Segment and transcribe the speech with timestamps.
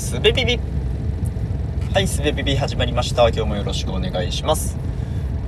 [0.00, 0.58] すべビビ
[1.92, 3.28] はいすべビビ始まりました。
[3.28, 4.78] 今日もよろしくお願いします。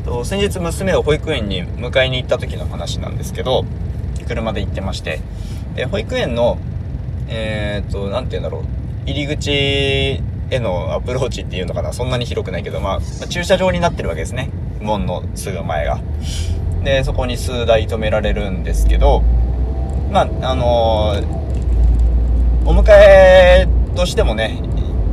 [0.04, 3.64] と先日娘を保育園に迎えに行った時の話なんですけど
[4.28, 5.20] 車で行ってまして
[5.74, 6.58] で保育園の
[7.28, 8.64] えっ、と何て言うんだろう。
[9.06, 10.20] 入り口へ
[10.60, 11.94] のアプローチっていうのかな。
[11.94, 14.50] そんなに広くないけど、まあ、駐車場になってるわけですね。
[14.82, 15.98] 門のすぐ前が。
[16.84, 19.22] でそこに数台止められるんですけど
[20.12, 21.42] まああのー
[22.64, 24.62] お迎えとしてもね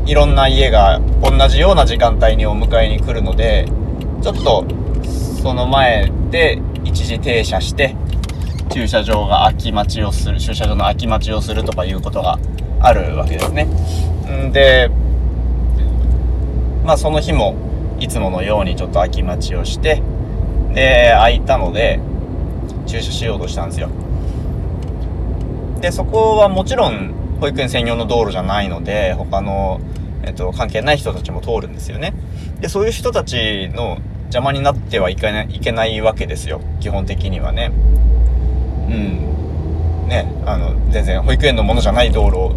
[0.05, 3.65] いろんな家が同じような時間帯にお迎えに来るので
[4.21, 4.65] ちょっと
[5.41, 7.95] その前で一時停車して
[8.71, 12.39] 駐車場が空き待ちをする駐車場の空き待ちをするとかいうことが
[12.79, 13.67] あるわけですね。
[14.47, 14.89] んで
[16.85, 17.55] まあその日も
[17.99, 20.01] いつものようにちょっと空き待ちをして
[20.73, 21.99] で空いたので
[22.85, 23.89] 駐車しようとしたんですよ。
[25.81, 29.79] でそこはもちろん保育園専用の道路じゃないので他の、
[30.23, 32.13] えっと、関係ない人たちも通るんですよね。
[32.59, 36.62] でそういう人たちの邪魔になってはいけないいけないわけですよ。
[36.79, 37.71] 基本的にはね。
[38.90, 40.07] うん。
[40.07, 42.55] ねあの全然保育園のものじゃない道路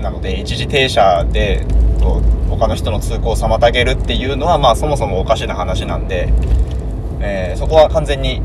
[0.00, 1.66] なので一時停車で
[2.02, 6.28] と他の人の通行を妨げるっていうのはまあそもそもおかしな話なんで、
[7.20, 8.42] えー、そこは完全に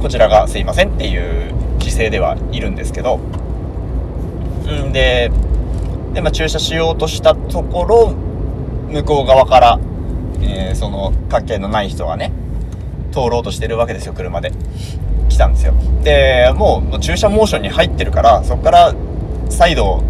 [0.00, 3.20] こちらがすいませんっていう姿勢ではいるんですけど
[4.70, 5.30] んで
[6.14, 8.14] で、まあ、駐車しようとしたところ
[8.90, 9.78] 向こう側から、
[10.42, 12.32] えー、その関係のない人がね
[13.12, 14.52] 通ろうとしてるわけですよ車で。
[15.30, 15.72] 来たんですよ。
[16.02, 18.94] でもう駐車モーションに入ってるからそこから
[19.48, 20.02] 再度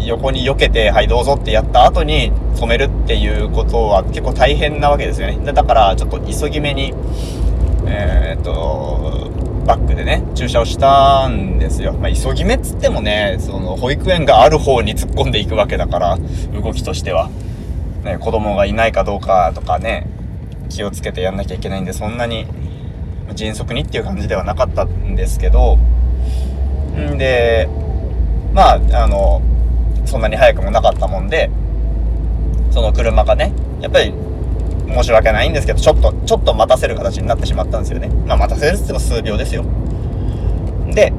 [0.00, 5.52] 横に避けてはいどうぞってやった後に止めるっていうことは結構大変なわけですよね。
[5.52, 6.92] だからちょっと急ぎ目に
[7.86, 9.30] えー、っと
[9.66, 11.92] バックでね、駐車をしたんですよ。
[11.94, 16.18] まあ、急ぎ目っつってもね、その、保育園がある方に突っ込んでいくわけだから、
[16.54, 17.30] 動きとしては。
[18.04, 20.06] ね、子供がいないかどうかとかね、
[20.68, 22.46] 気をつけてやんなきゃいけないんで、そんなに、
[23.34, 25.78] 迅速にっていう感じではなかったんですけど、
[26.96, 27.68] んで、
[28.54, 29.42] まあ、あの、
[30.04, 31.50] そんなに早くもなかったもんで、
[32.70, 34.14] その車がね、やっぱり
[34.88, 38.08] 申し訳ないんですけど、ちょっと、ちょっと待たせる形になってしまったんですよね。
[38.26, 39.64] まあ、待たせるって言っても数秒ですよ。
[40.92, 41.12] で、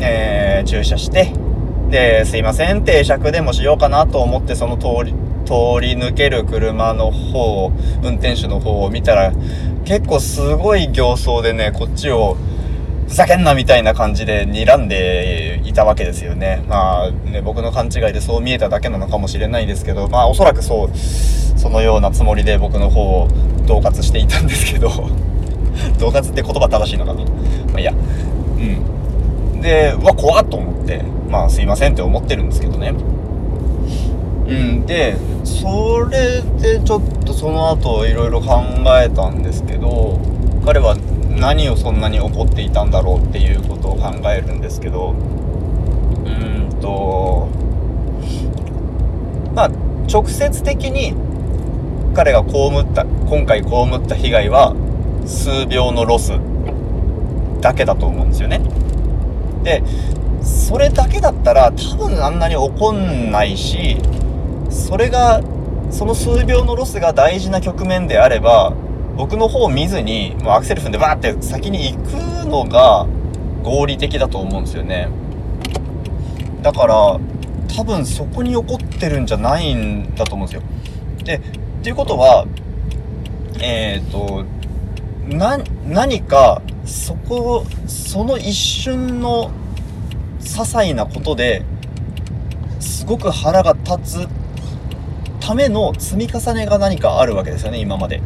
[0.00, 1.32] えー、駐車して、
[1.90, 5.14] で、すいません、停車でもしようかなと思って、その通り、
[5.44, 9.32] 通り抜ける車の方を、運転手の方を見たら、
[9.84, 12.36] 結構すごい形相でね、こっちを、
[13.10, 16.62] ふざけんなみたいな感じで睨んでいたわけですよね。
[16.68, 23.28] まあね、僕の勘違いでそう見えただけなのかもしれないですけど、まあおそらくそう、そのようなつもりで僕の方を
[23.66, 24.88] 恫喝していたんですけど
[25.98, 27.26] 恫喝って言葉正しいのかなま
[27.78, 27.92] あいや。
[27.92, 29.60] うん。
[29.60, 32.94] で、うわ、怖っと思って、まあすいませんって思ってるんですけどね。
[34.46, 38.62] うん、で、それでちょっとその後いろいろ考
[39.02, 40.20] えたんですけど、
[40.64, 40.94] 彼は
[41.38, 47.48] 何をそんなに怒っていたんだろうっていうことを考えるんですけど、うんと、
[49.54, 49.68] まあ、
[50.10, 51.14] 直接的に
[52.14, 54.74] 彼が被った今回被った被害は
[55.24, 56.32] 数秒のロス
[57.60, 58.60] だけだと思うんですよね。
[59.62, 59.82] で
[60.42, 63.98] それだけだったら多分あんなに怒んないし
[64.70, 65.42] それが
[65.90, 68.72] その数秒のロスが大事な局面であれば
[69.16, 73.06] 僕の方を見ずにもうアクセル踏んでバーって先に行くのが
[73.62, 75.08] 合理的だと思うんですよね
[76.62, 77.20] だから
[77.76, 80.62] 多分そこに怒ってるんじゃないんだと思うんですよ
[81.24, 81.40] で
[81.80, 82.46] っていうことは、
[83.58, 84.44] えっ、ー、と、
[85.34, 85.56] な、
[85.88, 89.50] 何か、そこ、その一瞬の
[90.40, 91.64] 些細なことで、
[92.80, 94.28] すごく腹が立つ
[95.40, 98.20] ための積み重ねが何かあるわけですよね、今まで。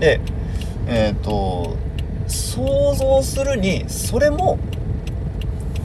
[0.00, 0.20] で、
[0.88, 1.76] えっ、ー、と、
[2.26, 4.58] 想像するに、それも、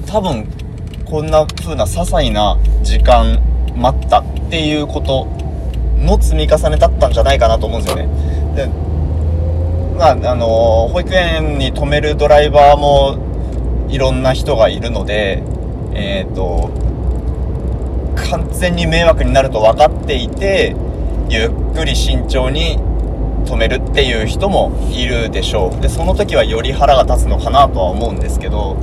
[0.08, 0.48] 多分、
[1.06, 3.40] こんな風な些細な時間
[3.76, 5.28] 待ったっていうこと
[6.00, 8.56] の積み重ねだったんじゃないかなと思うんですよね。
[8.56, 8.68] で
[9.98, 15.42] まあ、あの保育園に止めるドライバーもいろんな人がいるので、
[15.94, 16.70] えっ、ー、と、
[18.30, 20.76] 完全に迷惑になると分かっていて、
[21.30, 22.78] ゆっくり慎重に
[23.46, 25.82] 止めるっていう人もいるでしょう。
[25.82, 28.78] で、その時はより腹が立つのかなとは思うんですけど、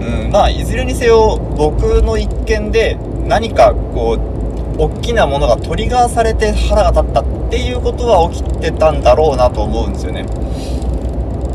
[0.00, 2.96] うん、まあ、いずれにせよ僕の一件で
[3.26, 4.38] 何かこう、
[4.80, 10.24] 大きなものがトリガーされて腹が立ったっていうことは起きてたんだろうなと思うんですよね。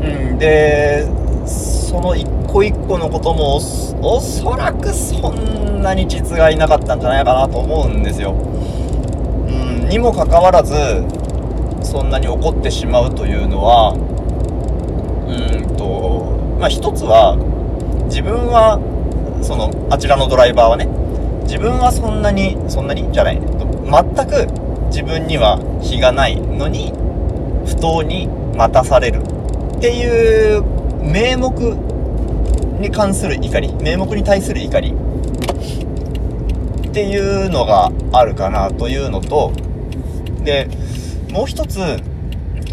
[0.02, 1.06] うん、で
[1.46, 8.32] その1個一個のこともおそらくそんなに実害なかったんじゃないかなと思うんですよ。
[8.32, 10.74] うんにもかかわらず
[11.84, 13.92] そんなに怒ってしまうというのは
[15.28, 17.36] うんとまあ一つは
[18.06, 18.78] 自分は
[19.42, 20.86] そのあちらのドライバーはね
[21.44, 23.44] 自分はそんなにそんなにじゃない全
[24.26, 24.46] く
[24.88, 26.92] 自分には非がないのに
[27.66, 30.62] 不当に待たされるっていう
[31.02, 31.50] 名目
[32.80, 34.94] に関する怒り名目に対する怒り
[36.88, 39.52] っていうのがあるかなというのと
[40.44, 40.68] で
[41.34, 41.80] もう一つ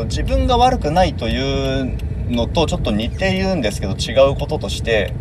[0.04, 1.98] 自分が悪くないという
[2.30, 5.16] のとちょっと似ているんですけど違うこととして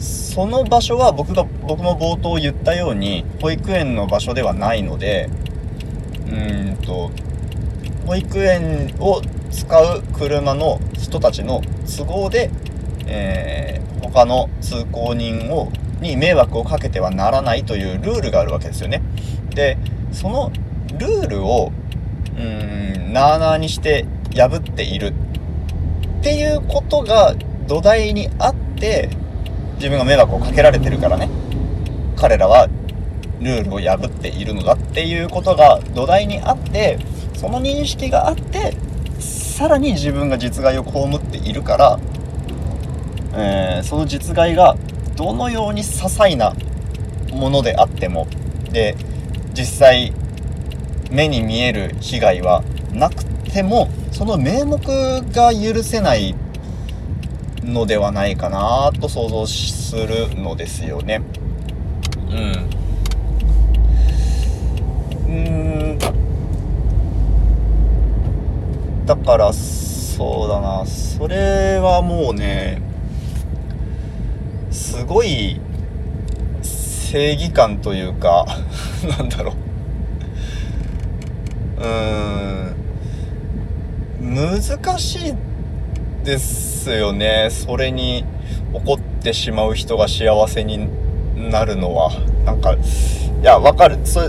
[0.00, 5.30] その場所は僕が僕も冒頭言ったように保育園の場所ではないので
[6.28, 7.12] うんと
[8.04, 12.50] 保育園を使う車の人たちの都合で、
[13.06, 15.70] えー、他の通行人を
[16.00, 19.02] に迷惑をかけてはならないというルールがあるわけですよね。
[19.54, 19.78] で
[20.10, 20.50] その
[20.98, 21.70] ルールを
[22.38, 25.14] うんなあなあにして破っている
[26.20, 27.34] っていうことが
[27.66, 29.10] 土台にあって
[29.76, 31.28] 自分が迷惑をかけられてるからね。
[32.16, 32.68] 彼らは
[33.40, 36.98] ルールを破っているのだっていうことが土台にあって
[37.34, 38.76] その認識があって
[39.18, 41.98] さらに自分が実害を被っているから、
[43.34, 44.76] えー、その実害が
[45.16, 46.54] どのように些細な
[47.32, 48.28] ものであっても
[48.70, 48.96] で
[49.52, 50.12] 実際
[51.12, 54.78] 目に見える被害はなくてもその名目
[55.32, 56.34] が許せない
[57.62, 61.22] のではないかなと想像するのですよね。
[62.30, 62.70] うん。
[65.28, 65.98] うん
[69.06, 72.80] だからそうだなそれはもうね
[74.70, 75.60] すごい
[76.62, 78.46] 正義感というか
[79.18, 79.61] なんだろう
[84.20, 85.34] 難しい
[86.24, 87.48] ですよね。
[87.50, 88.24] それに
[88.72, 90.88] 怒ってしまう人が幸せに
[91.50, 92.12] なるのは。
[92.44, 92.78] なんかい
[93.44, 93.98] やわかる。
[94.04, 94.20] そ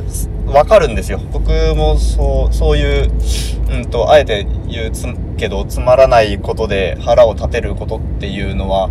[0.47, 1.19] わかるんですよ。
[1.31, 3.11] 僕もそうそういう
[3.69, 5.05] うんとあえて言うつ
[5.38, 8.89] けどつまらないことで腹を立てることっていうのは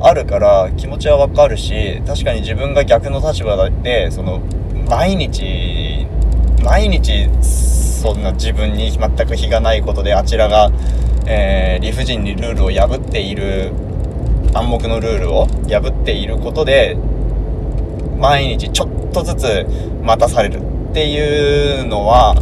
[0.00, 4.40] あるから気持ちはわかるし確かに自分が逆の立場でその
[4.88, 6.06] 毎日
[6.62, 7.28] 毎日
[7.98, 10.70] そんな自分に全く非がないことであちらが
[11.30, 13.70] えー、理不尽にルールを破っている
[14.54, 16.96] 暗黙のルールを破っていることで
[18.18, 19.66] 毎日ちょっとずつ
[20.02, 20.60] 待たされる
[20.90, 22.34] っていうのは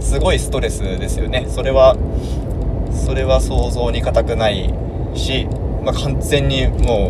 [0.00, 1.46] すごいストレスですよね。
[1.48, 1.96] それは
[3.06, 4.74] それは想像に難くない
[5.14, 5.46] し、
[5.84, 7.08] まあ、完全にも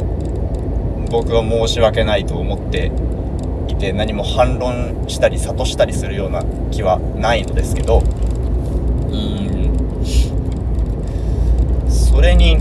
[1.06, 2.92] う僕は申し訳ないと思って
[3.68, 10.02] いて何も反論したり諭したりするような気はないのですけどうん。
[11.88, 12.58] それに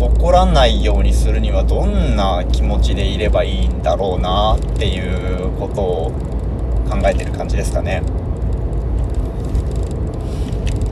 [0.00, 6.10] 怒らないようにするにはどんな気持ちでいればいいんだろうなっていうことを
[6.88, 8.02] 考えてる感じですかね。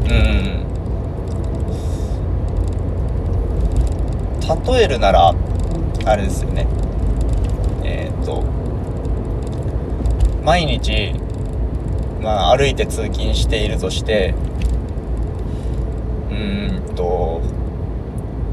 [0.09, 0.49] うん。
[4.75, 5.35] 例えるなら
[6.05, 6.67] あれですよね。
[7.85, 8.58] えっ、ー、と
[10.49, 11.13] 毎日
[12.23, 14.35] まあ歩いて通勤しているとして
[16.31, 17.43] うんと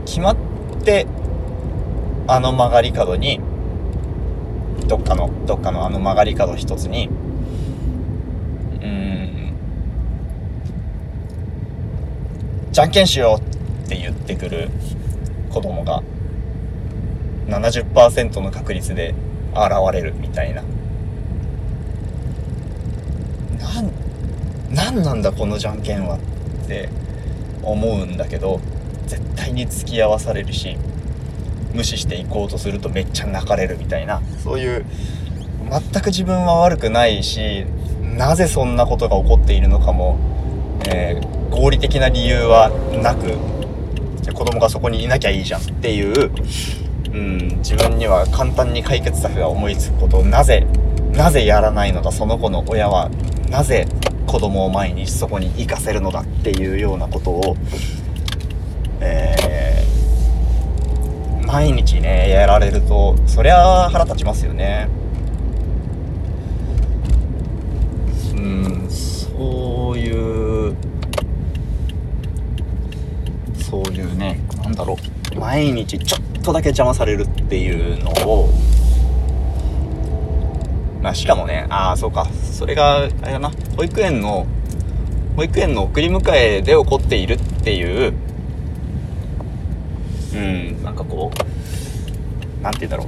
[0.06, 0.38] 決まっ
[0.84, 1.08] て
[2.28, 3.40] あの曲がり角に
[4.90, 7.08] どっかのどっかのあの曲がり角一つに
[8.82, 9.54] うん
[12.74, 14.70] じゃんけんしようって言ってくる
[15.50, 16.04] 子供が
[17.48, 19.16] 70%の確率で
[19.54, 20.62] 現れるみたいな
[23.76, 23.92] なん
[24.76, 26.90] 何なんだこのじゃんけんはって
[27.64, 28.60] 思うんだけど
[29.08, 30.78] 絶対に付き合わされるし
[31.74, 34.86] 無視していこうとするとめっちゃ泣かれるみたいなそういう
[35.70, 37.66] 全く自分は悪くないし
[38.18, 40.18] なぜそんなことが起こっているのかも、
[40.88, 42.70] えー、合理的な理由は
[43.02, 43.38] なく
[44.22, 46.32] じゃ子供がそこにいなきゃいいじゃんっていう、
[47.14, 50.68] うん、自分には簡単に解決策が思いつくことをなぜ
[51.14, 53.10] なぜやらないのだその子の親は
[53.50, 53.88] なぜ
[54.36, 57.56] 子供を前にそこに行かせるのだっていうようなことを
[59.00, 64.90] えー、毎日ねやられるとそりゃ腹立ちますよね。
[68.36, 70.76] うんそういう
[73.58, 74.98] そういうね何だろ
[75.34, 75.40] う。
[75.40, 78.50] 毎日ちょっとだけ邪魔されるっていうのを
[81.02, 82.28] まあしかもねああそうか。
[82.56, 84.48] それがあれだな保育園の
[85.36, 88.14] 保育園の送り迎えで起こっているっていう
[90.34, 93.06] うんなんかこうなんて言うんだろ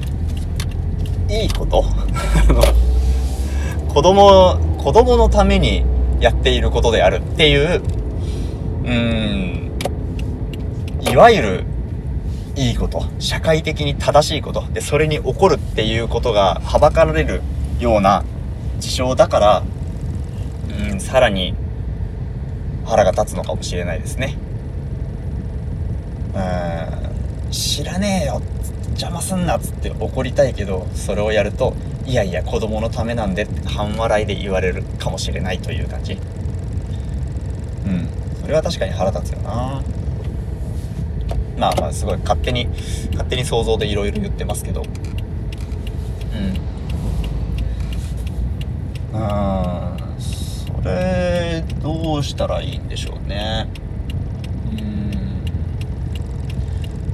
[1.29, 1.31] う。
[1.31, 1.83] いいこと？
[3.93, 5.83] 子供子供のために
[6.19, 7.81] やっていることであるっていう
[8.85, 9.71] うん
[11.09, 11.63] いわゆる
[12.55, 13.05] いいこと。
[13.19, 14.63] 社会的に正しいこと。
[14.73, 17.41] でそれに起こるっていうことがはばかられる
[17.79, 18.23] ような
[18.79, 19.63] 事象だから
[20.91, 21.53] うんさらに
[22.85, 24.37] 腹が立つのかもしれないですね。
[26.35, 26.39] う
[27.49, 28.41] ん知らねえよ
[28.89, 31.73] 邪魔すんなっつって怒りたいけどそれをやると
[32.05, 36.13] いやいや子供のためなんでって半笑いで言われるかもしれないという感じ。
[36.13, 36.15] う
[37.89, 38.07] ん
[38.41, 39.81] それは確かに腹立つよな。
[41.57, 42.67] まあまあすごい勝手に
[43.11, 44.83] 勝手に想像でいろいろ言ってますけど。
[49.17, 50.21] うん。
[50.21, 53.67] それどうしたらいいんでしょうね。
[54.71, 54.75] う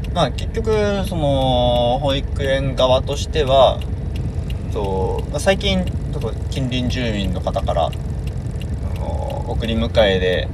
[0.09, 0.13] ん。
[0.13, 3.79] まあ結局その保育園側としては
[4.73, 7.89] と、まあ、最近ちょっと近隣住民の方から
[9.47, 10.47] 送り迎えで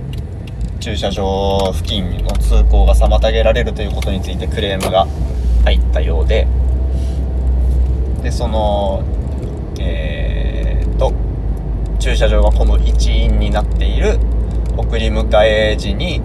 [0.79, 5.07] 駐車場付近の通行が妨げられるということについてクレームが
[5.63, 6.47] 入ったようで。
[8.21, 9.01] でその
[9.79, 10.08] えー、
[12.09, 14.17] 駐車場が混む一因になっている
[14.75, 16.23] 送り迎え時に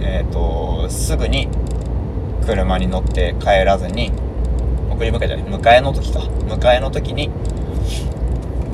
[0.00, 1.48] えー、っとすぐに
[2.44, 4.10] 車に乗って帰らずに
[4.90, 6.18] 送り迎えじゃない迎えの時か。
[6.18, 7.30] 迎えの時に、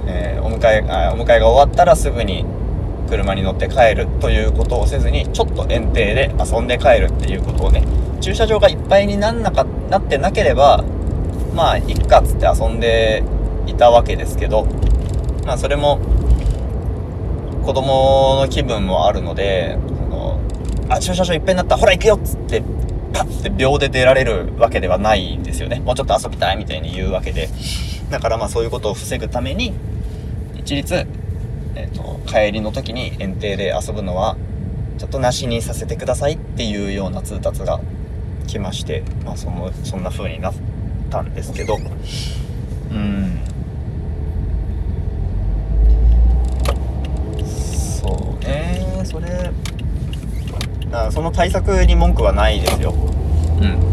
[0.07, 2.47] えー、お迎えあお迎えが終わったらすぐに
[3.11, 7.85] 車に乗って帰るということをせずにちょっと園庭で遊んで帰るっていうことをね
[8.23, 10.83] 駐車場がいっぱいになんなかなってなければ
[11.55, 13.23] まあいっかっつって遊んで
[13.67, 14.65] いたわけですけど
[15.45, 16.01] まあそれも
[17.63, 20.41] 子供の気分もあるのでその
[20.89, 22.63] あ駐車場いっぱいになったほら行くよっつって
[23.13, 25.81] パッて秒で出られるわけではないんですよね。
[25.81, 27.49] もうちょっと遊びたいみたいに言うわけで。
[28.11, 29.73] だからまあそういうことを防ぐために
[30.57, 31.07] 一律
[31.75, 34.37] えーと、帰りの時に園庭で遊ぶのは
[34.99, 37.81] ちょっとなしにさせてくださいっていうような通達が
[38.47, 40.55] 来まして、まあ、そのそんな風になっ
[41.11, 41.79] たんですけど。
[42.91, 43.41] うん
[48.03, 49.51] そうねそれ
[50.93, 52.95] あその対策に文句はないですよ。
[53.61, 53.93] うん。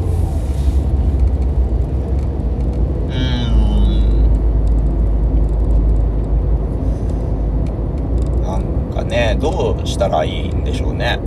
[9.09, 11.19] ねどうしたらいいんでしょうね。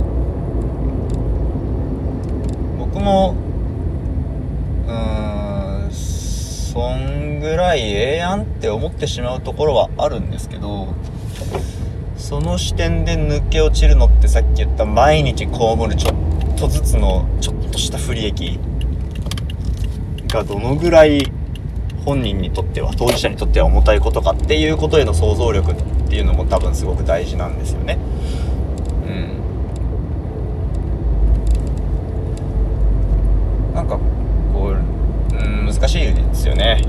[2.79, 3.35] 僕も
[4.87, 10.87] うーんそんぐらいええやんって思ってしまうところはあるんですけど
[12.23, 18.57] その視点で抜け落ちるのってさっき言った毎日被るちょっとずつのちょっとした不利益
[20.29, 21.29] がどのぐらい
[22.05, 25.75] 本人にとっては当事者にとっては重たいことかっていうことへの想像力っ
[26.07, 27.99] ていうのも多分すごく大事なんですよね。
[29.05, 29.09] う
[33.71, 33.75] ん。
[33.75, 33.99] なんか
[34.53, 36.81] こう、うん、難しいですよね。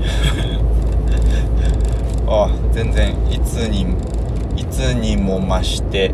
[2.25, 3.85] ああ全然いつに
[4.55, 6.13] いつにも増して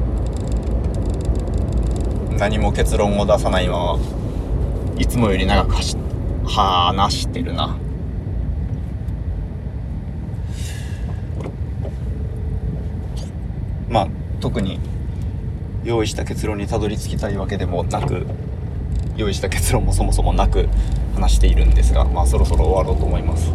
[2.37, 3.99] 何も結論を出さないまま
[4.97, 5.97] いつもより長く走
[6.45, 7.77] 話してるな。
[13.89, 14.07] まあ
[14.39, 14.79] 特に
[15.83, 18.25] 用意した結論にたどり着きたいわけでもなく
[19.17, 20.69] 用意した結論もそもそもなく
[21.13, 23.51] 話しているんですがまあそろそろ終わろうと思います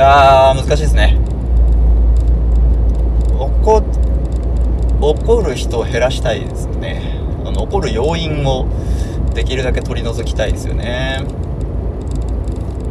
[0.00, 1.18] いや難しいですね。
[3.38, 3.82] 怒
[5.02, 7.20] 怒る人を減らしたいですよね。
[7.44, 8.66] あの怒る要因を
[9.34, 11.18] できるだけ取り除きたいですよね。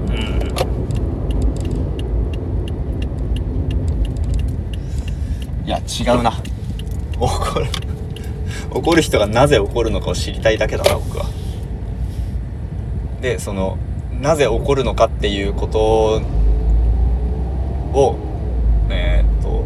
[0.08, 0.12] う
[5.64, 5.66] ん。
[5.66, 6.32] いや違うな。
[7.20, 7.66] 怒る
[8.70, 11.26] 怒る人がなぜ怒るのかを知りたいだけだな僕は。
[13.20, 13.80] でその
[14.22, 16.22] なぜ怒るのかっていうこと
[17.94, 18.16] を
[18.90, 19.66] えー、っと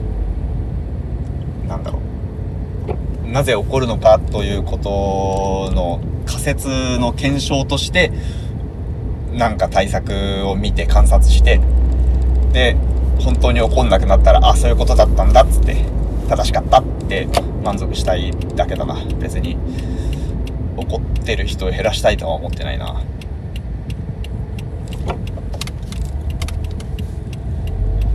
[1.68, 3.32] なんだろう。
[3.32, 8.12] なぜ起こるのかということの仮説の検証として
[9.34, 11.60] なんか対策を見て観察して
[12.52, 12.78] で
[13.20, 15.84] 本当に怒んなくなったらあそういうことだったんだっつって
[16.30, 17.28] 正しかったって
[17.64, 18.96] 満足したいだけだな。
[19.20, 19.58] 別に
[20.78, 23.02] 怒ってる人を減らしたいとは思ってないな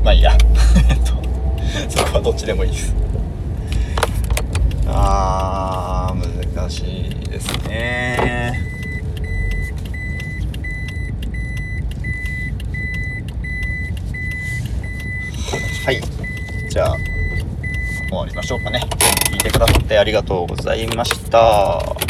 [0.05, 0.37] まあいいや
[0.89, 1.13] えっと
[1.89, 2.95] そこはどっちでもいいです。
[4.87, 8.53] あー難しいですね。
[15.87, 16.03] はい。
[16.69, 16.97] じゃあ
[18.11, 18.83] 終わりましょうかね。
[19.31, 22.08] 聞いてくださってありがとうございました。